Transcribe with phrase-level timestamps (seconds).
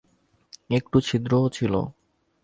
[0.69, 1.73] একটু ছিদ্রও ছিল।